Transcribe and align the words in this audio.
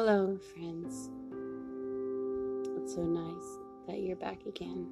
Hello, 0.00 0.38
friends. 0.54 1.10
It's 2.76 2.94
so 2.94 3.02
nice 3.02 3.58
that 3.88 3.98
you're 3.98 4.14
back 4.14 4.46
again. 4.46 4.86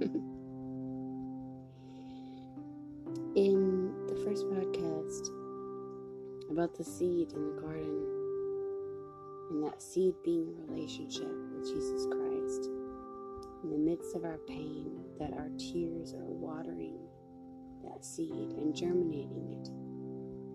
In 3.36 3.94
the 4.08 4.16
first 4.24 4.50
podcast 4.50 5.28
about 6.50 6.76
the 6.76 6.82
seed 6.82 7.34
in 7.34 7.54
the 7.54 7.62
garden, 7.62 8.04
and 9.50 9.62
that 9.62 9.80
seed 9.80 10.16
being 10.24 10.52
a 10.58 10.72
relationship 10.72 11.30
with 11.52 11.72
Jesus 11.72 12.06
Christ, 12.06 12.68
in 13.62 13.70
the 13.70 13.78
midst 13.78 14.16
of 14.16 14.24
our 14.24 14.38
pain, 14.48 15.04
that 15.20 15.34
our 15.34 15.50
tears 15.56 16.14
are 16.14 16.32
watering 16.34 16.98
that 17.84 18.04
seed 18.04 18.54
and 18.56 18.74
germinating 18.74 19.52
it 19.52 19.68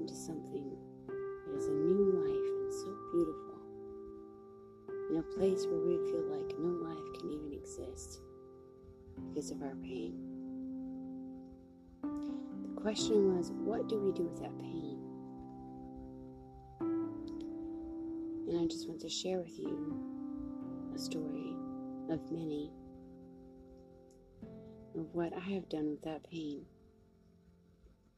into 0.02 0.14
something 0.14 0.76
that 1.08 1.58
is 1.58 1.68
a 1.68 1.72
new 1.72 2.12
life 2.20 2.52
and 2.64 2.74
so 2.74 2.94
beautiful 3.14 3.53
in 5.14 5.20
a 5.20 5.38
place 5.38 5.68
where 5.68 5.80
we 5.80 5.98
feel 6.10 6.24
like 6.26 6.58
no 6.58 6.70
life 6.90 7.20
can 7.20 7.30
even 7.30 7.54
exist 7.54 8.22
because 9.30 9.52
of 9.52 9.62
our 9.62 9.76
pain. 9.76 10.18
The 12.02 12.82
question 12.82 13.38
was, 13.38 13.52
what 13.52 13.88
do 13.88 14.00
we 14.00 14.12
do 14.12 14.24
with 14.24 14.42
that 14.42 14.58
pain? 14.60 14.98
And 18.50 18.60
I 18.60 18.66
just 18.66 18.90
want 18.90 19.02
to 19.02 19.10
share 19.10 19.38
with 19.38 19.60
you 19.60 20.02
a 20.96 20.98
story 20.98 21.56
of 22.10 22.20
many 22.32 22.72
of 24.98 25.06
what 25.14 25.32
I 25.34 25.54
have 25.54 25.70
done 25.70 25.92
with 25.92 26.02
that 26.02 26.24
pain. 26.24 26.66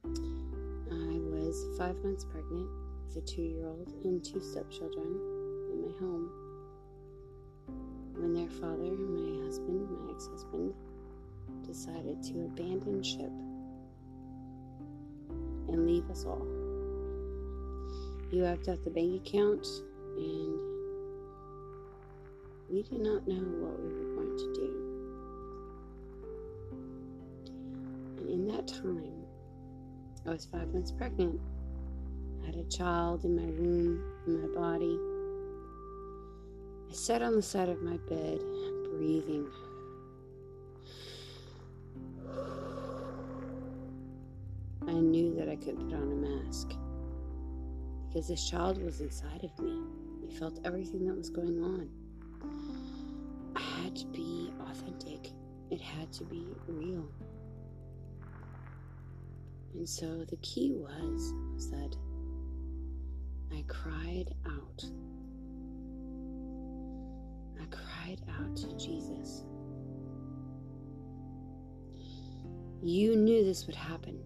I 0.02 1.18
was 1.28 1.66
five 1.76 1.96
months 1.96 2.24
pregnant 2.24 2.70
with 3.06 3.22
a 3.22 3.26
two 3.26 3.42
year 3.42 3.66
old 3.66 3.92
and 4.04 4.24
two 4.24 4.40
stepchildren 4.40 5.20
in 5.70 5.82
my 5.82 5.98
home 5.98 6.45
when 8.18 8.34
their 8.34 8.48
father, 8.48 8.90
my 8.90 9.44
husband, 9.44 9.88
my 9.90 10.12
ex 10.12 10.26
husband, 10.28 10.74
decided 11.66 12.22
to 12.22 12.44
abandon 12.44 13.02
ship 13.02 13.32
and 15.68 15.86
leave 15.86 16.08
us 16.10 16.24
all. 16.24 16.46
He 18.30 18.40
wiped 18.40 18.68
out 18.68 18.82
the 18.84 18.90
bank 18.90 19.26
account, 19.26 19.66
and 20.16 20.58
we 22.70 22.82
did 22.82 23.00
not 23.00 23.26
know 23.28 23.44
what 23.60 23.80
we 23.80 23.88
were 23.88 24.14
going 24.14 24.36
to 24.36 24.54
do. 24.54 24.86
And 28.18 28.28
in 28.30 28.46
that 28.48 28.66
time, 28.66 29.24
I 30.26 30.30
was 30.30 30.46
five 30.46 30.72
months 30.72 30.90
pregnant. 30.90 31.40
I 32.42 32.46
had 32.46 32.56
a 32.56 32.64
child 32.64 33.24
in 33.24 33.36
my 33.36 33.44
womb, 33.44 34.02
in 34.26 34.40
my 34.40 34.48
body. 34.54 34.98
Sat 36.96 37.20
on 37.20 37.36
the 37.36 37.42
side 37.42 37.68
of 37.68 37.82
my 37.82 37.98
bed, 38.08 38.40
breathing. 38.90 39.46
I 44.88 44.92
knew 44.92 45.34
that 45.34 45.46
I 45.46 45.56
couldn't 45.56 45.90
put 45.90 45.94
on 45.94 46.10
a 46.10 46.46
mask 46.46 46.72
because 48.08 48.26
this 48.28 48.48
child 48.48 48.82
was 48.82 49.02
inside 49.02 49.44
of 49.44 49.62
me. 49.62 49.78
He 50.26 50.34
felt 50.38 50.58
everything 50.64 51.06
that 51.06 51.14
was 51.14 51.28
going 51.28 51.62
on. 51.62 51.90
I 53.54 53.60
had 53.60 53.94
to 53.96 54.06
be 54.06 54.50
authentic, 54.70 55.32
it 55.70 55.82
had 55.82 56.10
to 56.14 56.24
be 56.24 56.46
real. 56.66 57.06
And 59.74 59.86
so 59.86 60.24
the 60.24 60.36
key 60.36 60.72
was, 60.72 61.34
was 61.54 61.70
that 61.70 61.94
I 63.52 63.62
cried 63.68 64.34
out 64.46 64.84
cried 68.06 68.20
out 68.38 68.56
to 68.56 68.76
Jesus. 68.76 69.42
You 72.82 73.16
knew 73.16 73.44
this 73.44 73.66
would 73.66 73.74
happen. 73.74 74.18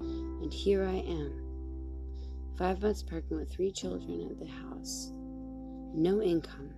And 0.00 0.52
here 0.52 0.84
I 0.84 0.94
am, 0.94 1.32
five 2.58 2.82
months 2.82 3.02
pregnant 3.02 3.40
with 3.40 3.52
three 3.52 3.72
children 3.72 4.28
at 4.30 4.38
the 4.38 4.46
house, 4.46 5.10
no 5.94 6.20
income. 6.20 6.70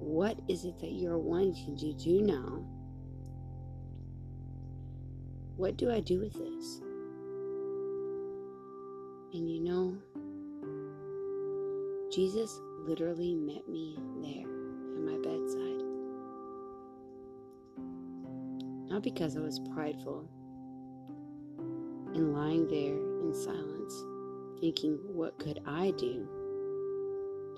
What 0.00 0.38
is 0.48 0.64
it 0.64 0.78
that 0.80 0.92
you're 0.92 1.18
wanting 1.18 1.76
to 1.78 1.92
do 1.94 2.22
now? 2.22 2.64
What 5.56 5.76
do 5.76 5.90
I 5.90 6.00
do 6.00 6.20
with 6.20 6.32
this? 6.32 6.80
And 9.34 9.48
you 9.48 9.60
know, 9.60 9.96
Jesus 12.10 12.58
literally 12.86 13.34
met 13.34 13.68
me 13.68 13.96
there 14.20 14.48
at 14.96 15.02
my 15.02 15.16
bedside. 15.22 15.82
Not 18.90 19.02
because 19.02 19.36
I 19.36 19.40
was 19.40 19.60
prideful 19.72 20.28
and 22.14 22.34
lying 22.34 22.66
there 22.68 22.96
in 22.96 23.32
silence, 23.34 23.94
thinking, 24.60 24.98
what 25.06 25.38
could 25.38 25.60
I 25.66 25.92
do 25.92 26.28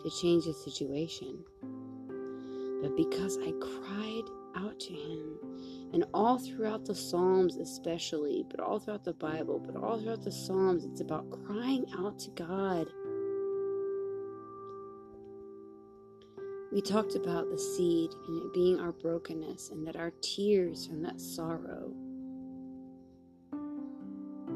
to 0.03 0.11
change 0.21 0.45
the 0.45 0.53
situation? 0.53 1.43
But 2.83 2.97
because 2.97 3.39
I 3.39 3.53
cried 3.61 4.25
out 4.57 4.79
to 4.79 4.93
him, 4.93 5.39
and 5.93 6.05
all 6.13 6.39
throughout 6.39 6.85
the 6.85 6.95
Psalms, 6.95 7.57
especially, 7.57 8.45
but 8.51 8.61
all 8.61 8.79
throughout 8.79 9.05
the 9.05 9.15
Bible, 9.15 9.59
but 9.59 9.77
all 9.83 9.99
throughout 9.99 10.23
the 10.23 10.33
Psalms, 10.33 10.85
it's 10.85 11.01
about 11.01 11.31
crying 11.31 11.87
out 11.99 12.19
to 12.21 12.31
God 12.31 12.89
We 16.75 16.83
talked 16.83 17.15
about 17.15 17.49
the 17.51 17.59
seed 17.59 18.11
and 18.27 18.43
it 18.43 18.53
being 18.53 18.81
our 18.81 18.91
brokenness 18.91 19.71
and 19.71 19.87
that 19.87 19.95
our 19.95 20.11
tears 20.21 20.87
from 20.87 21.03
that 21.03 21.21
sorrow 21.21 21.95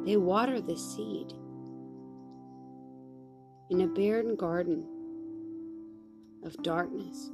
they 0.05 0.17
water 0.17 0.61
the 0.61 0.77
seed 0.77 1.33
in 3.71 3.83
a 3.83 3.87
barren 3.87 4.37
garden 4.37 4.84
of 6.43 6.57
darkness, 6.62 7.31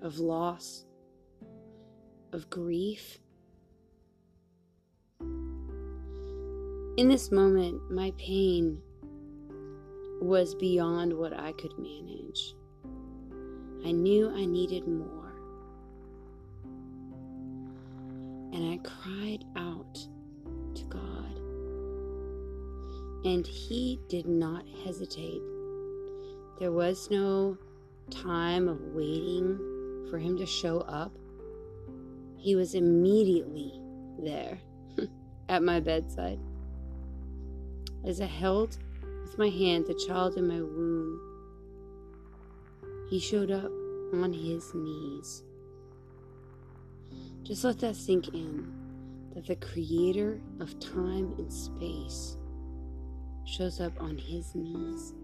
of 0.00 0.20
loss, 0.20 0.84
of 2.32 2.48
grief. 2.48 3.18
In 6.96 7.08
this 7.08 7.32
moment, 7.32 7.90
my 7.90 8.12
pain 8.16 8.80
was 10.24 10.54
beyond 10.54 11.12
what 11.12 11.38
I 11.38 11.52
could 11.52 11.76
manage. 11.78 12.54
I 13.84 13.92
knew 13.92 14.30
I 14.30 14.46
needed 14.46 14.88
more. 14.88 15.34
And 18.52 18.72
I 18.72 18.78
cried 18.78 19.44
out 19.56 19.94
to 20.74 20.84
God. 20.84 21.36
And 23.26 23.46
He 23.46 24.00
did 24.08 24.26
not 24.26 24.64
hesitate. 24.84 25.42
There 26.58 26.72
was 26.72 27.10
no 27.10 27.58
time 28.10 28.68
of 28.68 28.80
waiting 28.94 29.58
for 30.10 30.18
Him 30.18 30.38
to 30.38 30.46
show 30.46 30.80
up. 30.80 31.12
He 32.38 32.56
was 32.56 32.74
immediately 32.74 33.78
there 34.18 34.58
at 35.48 35.62
my 35.62 35.80
bedside. 35.80 36.38
As 38.06 38.20
I 38.20 38.26
held 38.26 38.78
with 39.24 39.38
my 39.38 39.48
hand 39.48 39.86
the 39.86 39.94
child 39.94 40.36
in 40.36 40.46
my 40.46 40.60
womb. 40.60 41.18
He 43.08 43.18
showed 43.18 43.50
up 43.50 43.70
on 44.12 44.32
his 44.32 44.72
knees. 44.74 45.42
Just 47.42 47.64
let 47.64 47.78
that 47.80 47.96
sink 47.96 48.28
in 48.28 48.70
that 49.34 49.46
the 49.46 49.56
creator 49.56 50.40
of 50.60 50.78
time 50.78 51.34
and 51.38 51.52
space 51.52 52.36
shows 53.46 53.80
up 53.80 53.98
on 54.00 54.18
his 54.18 54.54
knees, 54.54 55.14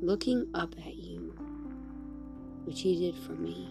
looking 0.00 0.46
up 0.54 0.74
at 0.78 0.94
you, 0.94 1.34
which 2.64 2.80
he 2.80 2.98
did 2.98 3.16
for 3.22 3.32
me. 3.32 3.68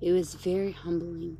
It 0.00 0.12
was 0.12 0.34
very 0.34 0.72
humbling 0.72 1.36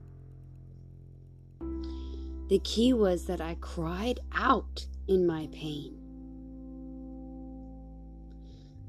the 2.48 2.58
key 2.60 2.92
was 2.92 3.26
that 3.26 3.40
I 3.40 3.56
cried 3.60 4.20
out 4.32 4.86
in 5.06 5.26
my 5.26 5.48
pain. 5.52 5.98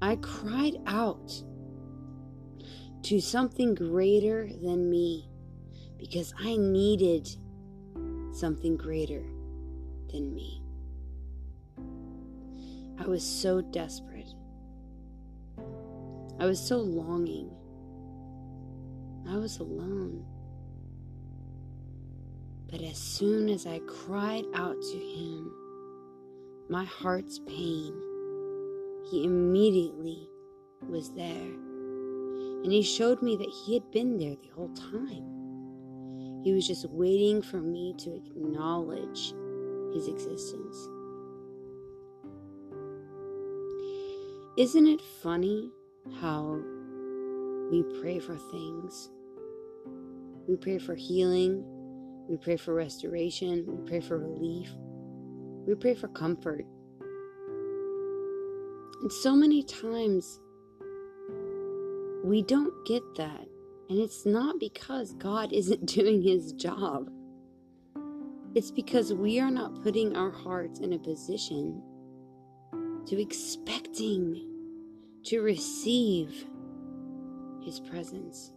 I 0.02 0.16
cried 0.18 0.78
out 0.88 1.44
to 3.04 3.20
something 3.20 3.76
greater 3.76 4.50
than 4.62 4.90
me 4.90 5.30
because 5.98 6.34
I 6.40 6.56
needed 6.56 7.28
something 8.32 8.78
greater 8.78 9.24
than 10.12 10.34
me. 10.34 10.64
I 12.98 13.08
was 13.08 13.24
so 13.24 13.62
desperate. 13.62 14.34
I 16.40 16.46
was 16.46 16.66
so 16.66 16.78
longing. 16.78 17.52
I 19.30 19.36
was 19.38 19.60
alone. 19.60 20.26
But 22.72 22.82
as 22.84 22.98
soon 22.98 23.50
as 23.50 23.66
I 23.66 23.80
cried 23.80 24.46
out 24.54 24.80
to 24.80 24.98
him, 24.98 25.52
my 26.70 26.84
heart's 26.84 27.40
pain, 27.40 27.94
he 29.10 29.24
immediately 29.24 30.30
was 30.88 31.12
there. 31.14 31.52
And 32.64 32.72
he 32.72 32.84
showed 32.84 33.24
me 33.24 33.36
that 33.38 33.50
he 33.50 33.74
had 33.74 33.90
been 33.90 34.18
there 34.18 34.36
the 34.36 34.54
whole 34.54 34.70
time. 34.76 36.44
He 36.44 36.54
was 36.54 36.68
just 36.68 36.88
waiting 36.92 37.42
for 37.42 37.58
me 37.58 37.96
to 38.00 38.16
acknowledge 38.16 39.34
his 39.94 40.08
existence. 40.08 40.78
Isn't 44.58 44.88
it 44.88 45.02
funny 45.24 45.72
how 46.22 46.62
we 47.72 47.84
pray 48.00 48.20
for 48.20 48.36
things? 48.36 49.10
We 50.48 50.56
pray 50.56 50.78
for 50.78 50.96
healing, 50.96 51.64
we 52.30 52.38
pray 52.38 52.56
for 52.56 52.76
restoration, 52.76 53.66
we 53.68 53.90
pray 53.90 54.00
for 54.00 54.20
relief, 54.20 54.70
we 55.66 55.74
pray 55.74 55.96
for 55.96 56.08
comfort. 56.10 56.64
And 59.02 59.12
so 59.12 59.36
many 59.36 59.64
times 59.64 60.40
we 62.24 62.44
don't 62.44 62.74
get 62.86 63.02
that. 63.18 63.48
And 63.90 63.98
it's 63.98 64.26
not 64.26 64.60
because 64.60 65.14
God 65.14 65.52
isn't 65.54 65.88
doing 65.88 66.22
his 66.22 66.54
job. 66.54 67.10
It's 68.54 68.72
because 68.72 69.14
we 69.14 69.40
are 69.40 69.52
not 69.52 69.82
putting 69.84 70.16
our 70.16 70.32
hearts 70.32 70.80
in 70.80 70.94
a 70.94 71.00
position 71.00 71.82
to 73.08 73.20
expecting 73.20 74.46
to 75.26 75.42
receive 75.42 76.46
his 77.64 77.80
presence. 77.80 78.54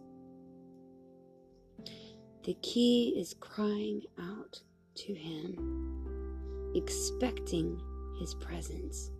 The 2.43 2.55
key 2.55 3.15
is 3.17 3.35
crying 3.39 4.01
out 4.19 4.61
to 4.95 5.13
him, 5.13 6.73
expecting 6.75 7.81
his 8.19 8.33
presence. 8.33 9.11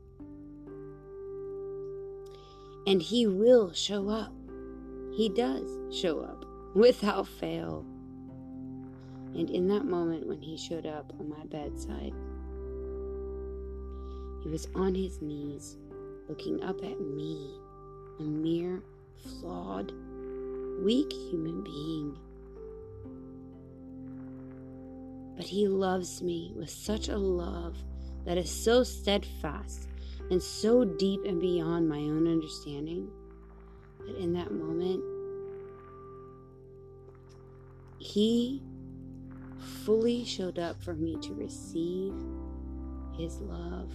And 2.86 3.02
he 3.02 3.25
will 3.28 3.72
show 3.72 4.10
up. 4.10 4.34
He 5.16 5.30
does 5.30 5.70
show 5.98 6.20
up 6.20 6.44
without 6.75 7.25
fail. 7.25 7.86
And 9.36 9.50
in 9.50 9.70
that 9.70 9.86
moment 9.86 10.28
when 10.28 10.42
he 10.42 10.58
showed 10.58 10.86
up 10.86 11.14
on 11.18 11.30
my 11.30 11.46
bedside, 11.46 12.14
he 14.44 14.50
was 14.50 14.68
on 14.75 14.94
his 14.94 15.22
knees 15.22 15.78
looking 16.28 16.62
up 16.62 16.84
at 16.84 17.00
me, 17.00 17.58
a 18.20 18.24
mere 18.24 18.84
flawed, 19.40 19.94
weak 20.84 21.14
human 21.14 21.64
being. 21.64 22.18
But 25.35 25.45
he 25.45 25.68
loves 25.68 26.21
me 26.21 26.53
with 26.56 26.69
such 26.69 27.09
a 27.09 27.18
love 27.18 27.77
that 28.25 28.38
is 28.38 28.50
so 28.50 28.83
steadfast 28.83 29.88
and 30.30 30.41
so 30.41 30.85
deep 30.85 31.21
and 31.25 31.39
beyond 31.39 31.89
my 31.89 31.97
own 31.97 32.27
understanding 32.27 33.09
that 34.06 34.18
in 34.18 34.33
that 34.33 34.51
moment, 34.51 35.03
he 38.00 38.62
fully 39.85 40.24
showed 40.25 40.59
up 40.59 40.81
for 40.81 40.94
me 40.94 41.18
to 41.21 41.33
receive 41.33 42.13
his 43.18 43.39
love, 43.39 43.91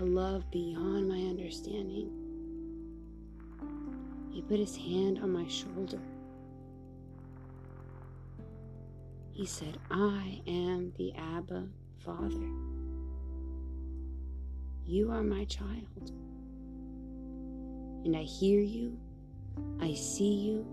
a 0.00 0.04
love 0.04 0.50
beyond 0.50 1.08
my 1.08 1.18
understanding. 1.18 2.10
He 4.30 4.42
put 4.42 4.58
his 4.58 4.76
hand 4.76 5.18
on 5.22 5.32
my 5.32 5.46
shoulder. 5.48 6.00
He 9.38 9.46
said, 9.46 9.78
I 9.88 10.42
am 10.48 10.92
the 10.98 11.14
Abba 11.14 11.68
Father. 12.04 12.50
You 14.84 15.12
are 15.12 15.22
my 15.22 15.44
child. 15.44 16.10
And 18.04 18.16
I 18.16 18.22
hear 18.22 18.60
you, 18.60 18.98
I 19.80 19.94
see 19.94 20.34
you, 20.34 20.66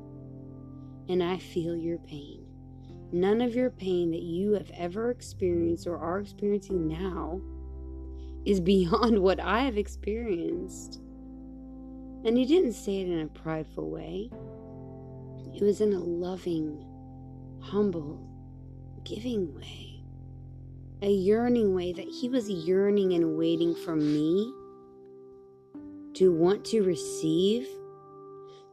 and 1.08 1.22
I 1.22 1.38
feel 1.38 1.76
your 1.76 2.00
pain. 2.00 2.44
None 3.12 3.40
of 3.42 3.54
your 3.54 3.70
pain 3.70 4.10
that 4.10 4.24
you 4.24 4.54
have 4.54 4.72
ever 4.76 5.12
experienced 5.12 5.86
or 5.86 6.00
are 6.00 6.20
experiencing 6.20 6.88
now 6.88 7.40
is 8.46 8.60
beyond 8.60 9.20
what 9.22 9.40
I 9.40 9.60
have 9.60 9.78
experienced. 9.78 11.02
And 12.26 12.36
he 12.36 12.48
didn't 12.48 12.74
say 12.74 13.02
it 13.02 13.10
in 13.10 13.20
a 13.20 13.28
prideful 13.28 13.92
way, 13.92 14.32
it 15.54 15.62
was 15.62 15.82
in 15.82 15.94
a 15.94 16.00
loving, 16.00 16.84
humble, 17.62 18.32
giving 19.06 19.56
way 19.56 19.86
a 21.02 21.10
yearning 21.10 21.76
way 21.76 21.94
that 21.94 22.08
he 22.08 22.28
was 22.30 22.50
yearning 22.50 23.14
and 23.14 23.38
waiting 23.38 23.76
for 23.76 23.96
me 23.96 24.52
to 26.16 26.32
want 26.32 26.66
to 26.66 26.82
receive, 26.82 27.68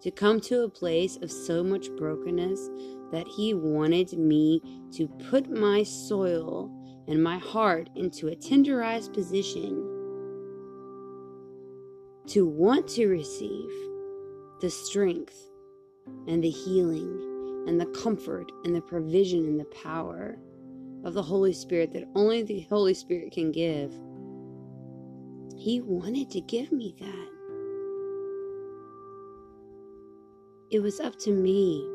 to 0.01 0.11
come 0.11 0.41
to 0.41 0.63
a 0.63 0.69
place 0.69 1.17
of 1.17 1.31
so 1.31 1.63
much 1.63 1.91
brokenness 1.97 2.71
that 3.11 3.27
he 3.29 3.53
wanted 3.53 4.13
me 4.15 4.63
to 4.93 5.09
put 5.31 5.51
my 5.51 5.83
soil 5.83 6.71
and 7.07 7.23
my 7.23 7.37
heart 7.37 7.91
into 7.97 8.29
a 8.29 8.37
tenderized 8.37 9.13
position 9.13 9.89
to 12.27 12.47
want 12.47 12.89
to 12.89 13.09
receive 13.09 13.71
the 14.61 14.71
strength 14.71 15.51
and 16.29 16.43
the 16.43 16.51
healing 16.51 17.32
and 17.67 17.81
the 17.81 17.87
comfort 17.87 18.51
and 18.65 18.75
the 18.75 18.81
provision 18.81 19.45
and 19.47 19.59
the 19.61 19.65
power 19.67 20.39
of 21.05 21.15
the 21.15 21.23
Holy 21.23 21.53
Spirit 21.53 21.93
that 21.93 22.09
only 22.15 22.43
the 22.43 22.61
Holy 22.69 22.95
Spirit 22.95 23.33
can 23.33 23.53
give. 23.53 23.93
He 25.57 25.81
wanted 25.81 26.31
to 26.31 26.41
give 26.41 26.73
me 26.73 26.95
that. 26.99 27.29
It 30.71 30.81
was 30.81 31.01
up 31.01 31.19
to 31.21 31.31
me 31.31 31.87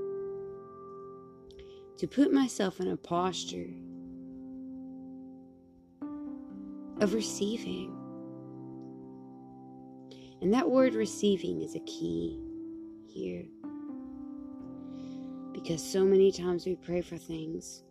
to 1.97 2.07
put 2.07 2.31
myself 2.31 2.79
in 2.79 2.89
a 2.89 2.97
posture 2.97 3.73
of 7.01 7.13
receiving. 7.13 7.93
And 10.41 10.53
that 10.53 10.69
word 10.69 10.93
receiving 10.93 11.61
is 11.61 11.75
a 11.75 11.79
key 11.79 12.39
here. 13.07 13.45
Because 15.57 15.83
so 15.83 16.05
many 16.05 16.31
times 16.31 16.67
we 16.67 16.75
pray 16.75 17.01
for 17.01 17.17
things 17.17 17.81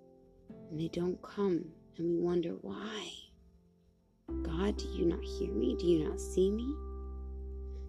and 0.70 0.78
they 0.78 0.87
don't 0.87 1.20
come, 1.20 1.64
and 1.96 2.08
we 2.08 2.16
wonder 2.16 2.50
why. 2.62 3.11
God, 4.44 4.76
do 4.76 4.87
you 4.87 5.04
not 5.04 5.20
hear 5.20 5.52
me? 5.52 5.75
Do 5.76 5.85
you 5.85 6.08
not 6.08 6.20
see 6.20 6.49
me? 6.49 6.73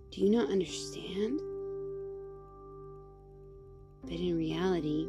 Do 0.10 0.22
you 0.22 0.32
not 0.32 0.50
understand? 0.50 1.40
But 4.02 4.20
in 4.20 4.36
reality, 4.36 5.08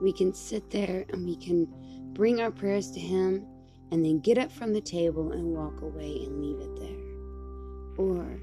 we 0.00 0.12
can 0.12 0.32
sit 0.32 0.70
there 0.70 1.04
and 1.08 1.26
we 1.26 1.34
can 1.34 1.66
bring 2.12 2.40
our 2.40 2.52
prayers 2.52 2.92
to 2.92 3.00
Him 3.00 3.44
and 3.90 4.04
then 4.04 4.20
get 4.20 4.38
up 4.38 4.52
from 4.52 4.72
the 4.72 4.80
table 4.80 5.32
and 5.32 5.56
walk 5.56 5.82
away 5.82 6.22
and 6.24 6.40
leave 6.40 6.60
it 6.60 6.76
there. 6.78 8.06
Or 8.06 8.40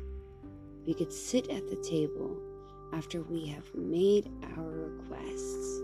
we 0.86 0.94
could 0.94 1.13
sit 1.13 1.50
at 1.50 1.65
the 1.70 1.77
table 1.77 2.38
after 2.94 3.22
we 3.22 3.48
have 3.48 3.74
made 3.74 4.30
our 4.58 4.63
requests 4.63 5.80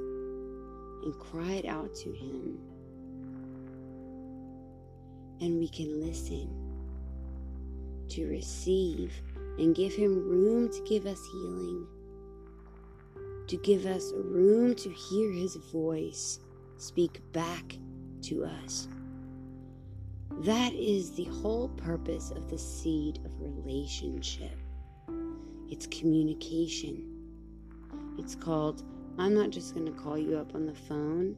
and 1.03 1.13
cried 1.19 1.65
out 1.65 1.93
to 1.95 2.11
Him. 2.11 2.59
And 5.39 5.59
we 5.59 5.67
can 5.67 5.99
listen 5.99 6.49
to 8.09 8.27
receive 8.27 9.13
and 9.57 9.75
give 9.75 9.93
Him 9.93 10.15
room 10.15 10.69
to 10.71 10.83
give 10.83 11.05
us 11.05 11.19
healing, 11.31 11.87
to 13.47 13.57
give 13.57 13.85
us 13.85 14.11
room 14.15 14.75
to 14.75 14.89
hear 14.89 15.31
His 15.31 15.55
voice 15.71 16.39
speak 16.77 17.21
back 17.31 17.77
to 18.23 18.45
us. 18.45 18.87
That 20.39 20.73
is 20.73 21.11
the 21.11 21.25
whole 21.25 21.69
purpose 21.69 22.31
of 22.31 22.49
the 22.49 22.57
seed 22.57 23.19
of 23.25 23.31
relationship. 23.39 24.57
It's 25.71 25.87
communication. 25.87 27.07
It's 28.19 28.35
called 28.35 28.83
I'm 29.17 29.33
not 29.33 29.49
just 29.49 29.73
going 29.73 29.85
to 29.85 29.91
call 29.91 30.17
you 30.17 30.37
up 30.37 30.53
on 30.53 30.65
the 30.65 30.75
phone 30.75 31.35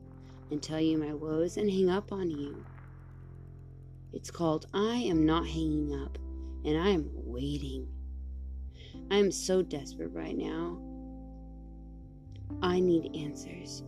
and 0.51 0.61
tell 0.61 0.81
you 0.81 0.97
my 0.97 1.13
woes 1.13 1.57
and 1.57 1.69
hang 1.69 1.89
up 1.89 2.11
on 2.11 2.29
you. 2.29 2.65
It's 4.11 4.31
called 4.31 4.67
I 4.73 4.95
am 4.95 5.25
not 5.25 5.45
hanging 5.47 5.93
up 6.03 6.17
and 6.65 6.77
I 6.77 6.89
am 6.89 7.09
waiting. 7.13 7.87
I 9.11 9.17
am 9.17 9.31
so 9.31 9.61
desperate 9.61 10.11
right 10.13 10.37
now. 10.37 10.79
I 12.61 12.79
need 12.79 13.15
answers. 13.15 13.83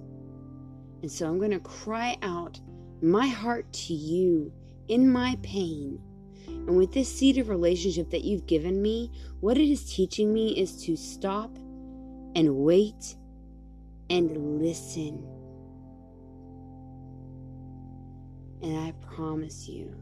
And 1.02 1.12
so 1.12 1.28
I'm 1.28 1.38
going 1.40 1.52
to 1.52 1.60
cry 1.60 2.18
out 2.22 2.60
my 3.02 3.28
heart 3.28 3.72
to 3.74 3.94
you 3.94 4.52
in 4.88 5.12
my 5.12 5.38
pain. 5.42 6.02
And 6.48 6.78
with 6.78 6.94
this 6.94 7.14
seed 7.14 7.38
of 7.38 7.50
relationship 7.50 8.10
that 8.12 8.24
you've 8.24 8.48
given 8.48 8.82
me, 8.82 9.12
what 9.40 9.58
it 9.58 9.70
is 9.70 9.94
teaching 9.94 10.34
me 10.34 10.58
is 10.60 10.84
to 10.86 10.96
stop 10.96 11.56
and 12.36 12.56
wait 12.56 13.16
and 14.10 14.62
listen. 14.62 15.24
And 18.62 18.78
I 18.80 18.94
promise 19.14 19.68
you, 19.68 19.96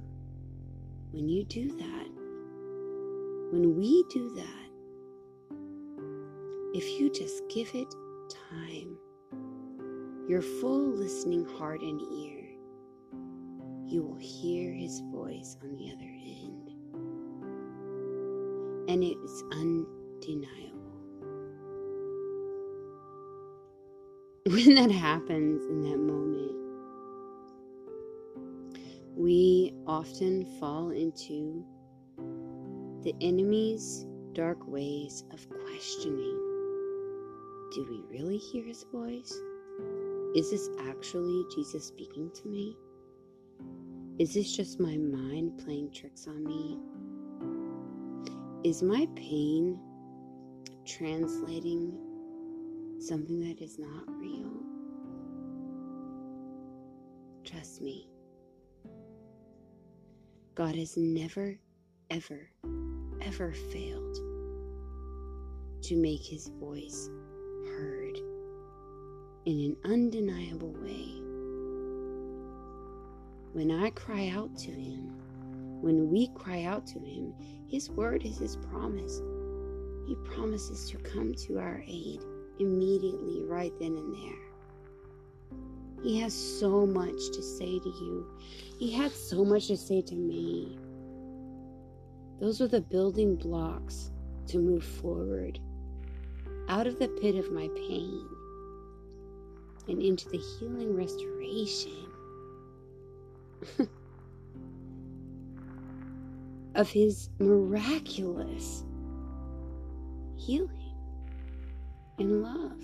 when 1.11 1.27
you 1.27 1.43
do 1.43 1.67
that, 1.77 2.07
when 3.51 3.75
we 3.77 4.03
do 4.09 4.33
that, 4.35 4.63
if 6.73 6.99
you 6.99 7.11
just 7.11 7.43
give 7.49 7.69
it 7.75 7.93
time, 8.51 8.97
your 10.27 10.41
full 10.41 10.87
listening 10.87 11.45
heart 11.45 11.81
and 11.81 12.01
ear, 12.01 12.32
you 13.93 14.01
will 14.01 14.17
hear 14.17 14.73
his 14.73 15.01
voice 15.11 15.55
on 15.61 15.75
the 15.77 15.91
other 15.91 16.01
end. 16.01 16.71
And 18.89 19.03
it 19.03 19.17
is 19.23 19.43
undeniable. 19.51 20.79
When 24.47 24.75
that 24.75 24.89
happens 24.89 25.63
in 25.65 25.81
that 25.83 25.99
moment, 25.99 26.57
we 29.15 29.75
often 29.85 30.45
fall 30.59 30.89
into 30.89 31.63
the 33.03 33.13
enemy's 33.21 34.07
dark 34.33 34.57
ways 34.67 35.23
of 35.31 35.47
questioning. 35.49 36.39
Do 37.75 37.85
we 37.87 38.01
really 38.09 38.37
hear 38.37 38.63
his 38.65 38.85
voice? 38.91 39.39
Is 40.35 40.49
this 40.49 40.67
actually 40.89 41.45
Jesus 41.53 41.85
speaking 41.85 42.31
to 42.31 42.47
me? 42.47 42.75
Is 44.19 44.35
this 44.35 44.55
just 44.55 44.79
my 44.79 44.95
mind 44.95 45.57
playing 45.57 45.89
tricks 45.91 46.27
on 46.27 46.43
me? 46.43 46.77
Is 48.63 48.83
my 48.83 49.07
pain 49.15 49.79
translating 50.85 51.97
something 52.99 53.39
that 53.39 53.59
is 53.59 53.79
not 53.79 54.07
real? 54.07 54.53
Trust 57.43 57.81
me. 57.81 58.07
God 60.53 60.75
has 60.75 60.95
never, 60.95 61.57
ever, 62.11 62.51
ever 63.19 63.51
failed 63.51 64.15
to 65.81 65.95
make 65.95 66.23
his 66.23 66.49
voice 66.59 67.09
heard 67.65 68.17
in 69.45 69.59
an 69.59 69.75
undeniable 69.85 70.75
way. 70.83 71.22
When 73.53 73.69
I 73.69 73.91
cry 73.91 74.29
out 74.29 74.57
to 74.57 74.71
him, 74.71 75.13
when 75.79 76.09
we 76.09 76.27
cry 76.33 76.63
out 76.63 76.87
to 76.87 76.99
him, 76.99 77.35
his 77.67 77.87
word 77.87 78.25
is 78.25 78.39
his 78.39 78.55
promise. 78.55 79.21
He 80.07 80.15
promises 80.25 80.89
to 80.89 80.97
come 80.97 81.35
to 81.45 81.59
our 81.59 81.83
aid 81.85 82.19
immediately, 82.57 83.43
right 83.43 83.71
then 83.79 83.95
and 83.95 84.15
there. 84.15 85.61
He 86.01 86.19
has 86.19 86.33
so 86.33 86.87
much 86.87 87.29
to 87.31 87.43
say 87.43 87.77
to 87.77 87.89
you. 87.89 88.25
He 88.79 88.91
had 88.91 89.11
so 89.11 89.45
much 89.45 89.67
to 89.67 89.77
say 89.77 90.01
to 90.01 90.15
me. 90.15 90.79
Those 92.39 92.59
are 92.59 92.67
the 92.67 92.81
building 92.81 93.35
blocks 93.35 94.09
to 94.47 94.57
move 94.57 94.83
forward 94.83 95.59
out 96.69 96.87
of 96.87 96.97
the 96.97 97.07
pit 97.07 97.35
of 97.35 97.51
my 97.51 97.69
pain 97.75 98.27
and 99.87 100.01
into 100.01 100.27
the 100.29 100.41
healing 100.59 100.95
restoration 100.95 102.12
of 106.75 106.89
His 106.89 107.29
miraculous 107.39 108.83
healing 110.35 110.95
and 112.19 112.41
love. 112.41 112.81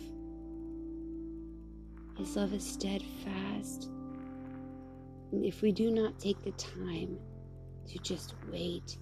His 2.17 2.35
love 2.35 2.53
is 2.53 2.65
steadfast. 2.65 3.89
And 5.31 5.45
if 5.45 5.61
we 5.61 5.71
do 5.71 5.91
not 5.91 6.19
take 6.19 6.41
the 6.43 6.51
time 6.51 7.17
to 7.87 7.99
just 7.99 8.33
wait 8.51 8.97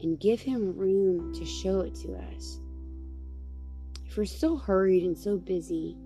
and 0.00 0.20
give 0.20 0.40
Him 0.40 0.76
room 0.76 1.34
to 1.34 1.44
show 1.44 1.80
it 1.80 1.94
to 1.96 2.14
us, 2.14 2.60
if 4.06 4.16
we're 4.16 4.24
so 4.24 4.56
hurried 4.56 5.04
and 5.04 5.16
so 5.16 5.38
busy 5.38 5.96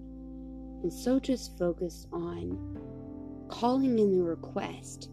and 0.83 0.93
so 0.93 1.19
just 1.19 1.59
focused 1.59 2.07
on 2.13 2.79
calling 3.49 3.99
in 3.99 4.17
the 4.17 4.23
request, 4.23 5.11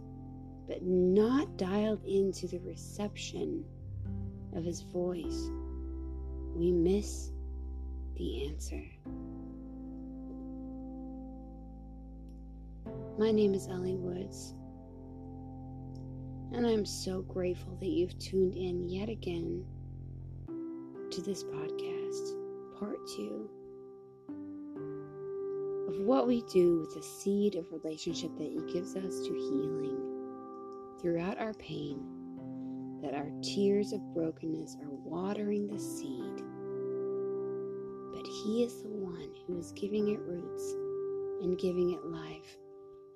but 0.67 0.83
not 0.83 1.57
dialed 1.57 2.03
into 2.05 2.47
the 2.47 2.59
reception 2.59 3.63
of 4.55 4.63
His 4.63 4.81
voice, 4.81 5.49
we 6.55 6.71
miss 6.71 7.31
the 8.15 8.47
answer. 8.47 8.83
My 13.17 13.31
name 13.31 13.53
is 13.53 13.67
Ellie 13.67 13.95
Woods, 13.95 14.55
and 16.51 16.65
I'm 16.65 16.85
so 16.85 17.21
grateful 17.21 17.75
that 17.79 17.89
you've 17.89 18.17
tuned 18.19 18.55
in 18.55 18.89
yet 18.89 19.09
again 19.09 19.65
to 21.11 21.21
this 21.21 21.43
podcast, 21.43 22.79
part 22.79 22.97
two 23.15 23.49
of 25.87 25.99
what 25.99 26.27
we 26.27 26.41
do 26.43 26.79
with 26.79 26.93
the 26.93 27.01
seed 27.01 27.55
of 27.55 27.71
relationship 27.71 28.31
that 28.37 28.51
He 28.51 28.73
gives 28.73 28.95
us 28.95 29.19
to 29.19 29.33
healing 29.33 29.99
throughout 31.01 31.37
our 31.37 31.53
pain, 31.55 31.99
that 33.01 33.13
our 33.13 33.29
tears 33.41 33.91
of 33.91 34.13
brokenness 34.13 34.77
are 34.81 34.89
watering 34.89 35.67
the 35.67 35.79
seed. 35.79 36.43
But 38.13 38.25
He 38.25 38.63
is 38.63 38.81
the 38.81 38.89
one 38.89 39.29
who 39.45 39.59
is 39.59 39.73
giving 39.73 40.09
it 40.09 40.19
roots 40.21 40.73
and 41.41 41.59
giving 41.59 41.91
it 41.91 42.05
life. 42.05 42.57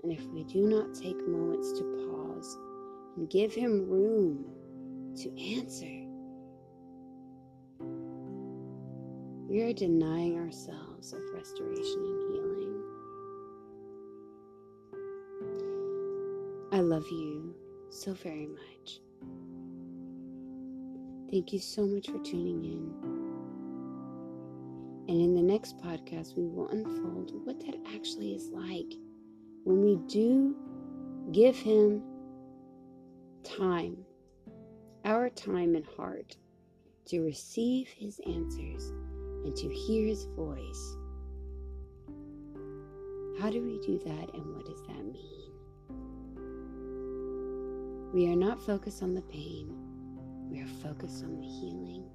And 0.03 0.12
if 0.12 0.25
we 0.27 0.43
do 0.43 0.67
not 0.67 0.93
take 0.93 1.17
moments 1.27 1.71
to 1.79 2.09
pause 2.12 2.57
and 3.15 3.29
give 3.29 3.53
Him 3.53 3.89
room 3.89 4.45
to 5.17 5.55
answer, 5.55 6.03
we 9.50 9.62
are 9.62 9.74
denying 9.74 10.38
ourselves 10.38 11.13
of 11.13 11.21
restoration 11.33 12.03
and 12.03 12.33
healing. 12.33 12.47
I 16.77 16.81
love 16.81 17.10
you 17.10 17.55
so 17.89 18.13
very 18.13 18.46
much. 18.46 19.00
Thank 21.31 21.51
you 21.51 21.57
so 21.57 21.88
much 21.88 22.05
for 22.05 22.19
tuning 22.19 22.63
in. 22.63 22.93
And 25.10 25.19
in 25.19 25.34
the 25.34 25.41
next 25.41 25.79
podcast, 25.79 26.38
we 26.38 26.46
will 26.46 26.67
unfold 26.67 27.31
what 27.46 27.60
that 27.62 27.77
actually 27.96 28.36
is 28.36 28.50
like 28.50 28.93
when 29.63 29.81
we 29.81 29.96
do 30.07 30.55
give 31.31 31.55
Him 31.55 32.03
time, 33.43 33.98
our 35.03 35.31
time 35.31 35.74
and 35.74 35.86
heart, 35.98 36.38
to 37.07 37.22
receive 37.22 37.88
His 37.88 38.22
answers 38.27 38.88
and 39.46 39.55
to 39.55 39.67
hear 39.67 40.05
His 40.05 40.25
voice. 40.36 40.96
How 43.39 43.50
do 43.50 43.63
we 43.63 43.79
do 43.79 43.98
that, 44.05 44.36
and 44.36 44.55
what 44.55 44.67
does 44.67 44.84
that 44.84 45.03
mean? 45.12 45.47
We 48.14 48.28
are 48.30 48.36
not 48.36 48.62
focused 48.66 49.04
on 49.04 49.14
the 49.14 49.22
pain, 49.24 49.76
we 50.50 50.62
are 50.62 50.68
focused 50.82 51.24
on 51.24 51.36
the 51.36 51.46
healing. 51.46 52.06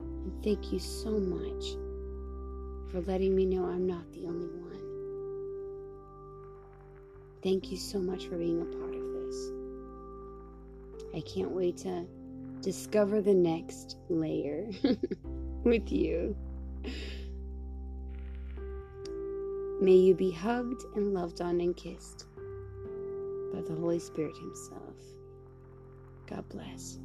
And 0.00 0.42
thank 0.42 0.72
you 0.72 0.78
so 0.78 1.10
much 1.10 1.76
for 2.90 3.00
letting 3.02 3.36
me 3.36 3.44
know 3.44 3.66
I'm 3.66 3.86
not 3.86 4.10
the 4.12 4.26
only 4.26 4.46
one. 4.46 4.66
Thank 7.42 7.70
you 7.70 7.76
so 7.76 7.98
much 7.98 8.26
for 8.26 8.38
being 8.38 8.62
a 8.62 8.64
part 8.64 8.94
of 8.94 9.12
this. 9.12 9.50
I 11.14 11.20
can't 11.20 11.50
wait 11.50 11.76
to 11.78 12.06
discover 12.60 13.20
the 13.20 13.34
next 13.34 13.98
layer 14.08 14.70
with 15.64 15.92
you. 15.92 16.34
May 19.80 19.96
you 19.96 20.14
be 20.14 20.30
hugged 20.30 20.82
and 20.94 21.12
loved 21.12 21.42
on 21.42 21.60
and 21.60 21.76
kissed 21.76 22.25
by 23.56 23.62
the 23.62 23.74
Holy 23.80 23.98
Spirit 23.98 24.36
Himself. 24.36 24.96
God 26.28 26.44
bless. 26.50 26.98